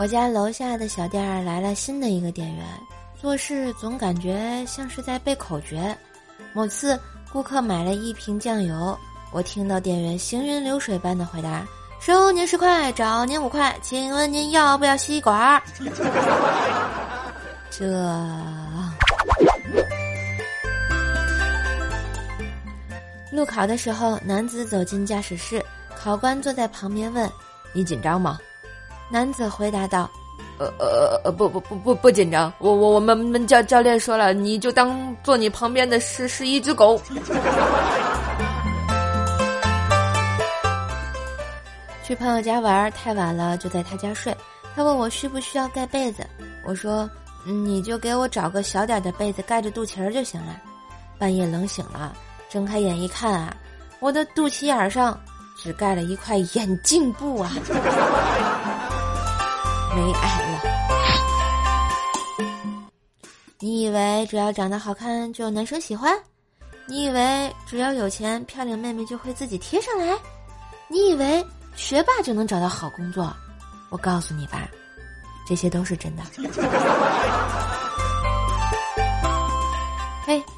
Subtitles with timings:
[0.00, 2.64] 我家楼下的小店儿来了新的一个店员，
[3.20, 5.96] 做事总感觉像是在背口诀。
[6.52, 6.96] 某次
[7.32, 8.96] 顾客买了一瓶酱油，
[9.32, 11.66] 我听到店员行云流水般的回答
[11.98, 15.60] ：“收您十块，找您五块，请问您要不要吸管？”
[17.68, 17.84] 这。
[23.32, 25.60] 路考的时候，男子走进驾驶室，
[25.96, 27.28] 考官坐在旁边问
[27.74, 28.38] ：“你紧张吗？”
[29.10, 30.10] 男子回答道
[30.58, 37.00] ：“呃呃呃，不不不不不紧张，我我我们们教教练说了，你就当坐你旁边的是是一只狗。
[42.04, 44.36] ”去朋友家玩太晚了，就在他家睡。
[44.76, 46.26] 他问我需不需要盖被子，
[46.64, 47.08] 我说
[47.44, 50.60] ：“你就给我找个小点的被子盖着肚脐儿就行了。”
[51.18, 52.14] 半夜冷醒了，
[52.48, 53.56] 睁开眼一看啊，
[54.00, 55.18] 我的肚脐眼上
[55.56, 57.50] 只盖了一块眼镜布啊。
[59.98, 60.62] 没爱了。
[63.58, 66.16] 你以为只要长得好看就有男生喜欢？
[66.86, 70.16] 你以为只要有钱，漂亮妹妹就会自己贴上来？
[70.86, 71.44] 你以为
[71.74, 73.34] 学霸就能找到好工作？
[73.90, 74.68] 我告诉你吧，
[75.48, 76.22] 这些都是真的。
[80.24, 80.40] 嘿，